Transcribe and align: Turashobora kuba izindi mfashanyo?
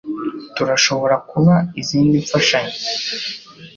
Turashobora 0.55 1.15
kuba 1.31 1.55
izindi 1.81 2.15
mfashanyo? 2.25 2.77